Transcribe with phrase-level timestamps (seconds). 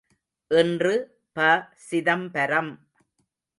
[0.51, 0.93] இன்று
[1.35, 2.73] ப.சிதம்பரம்!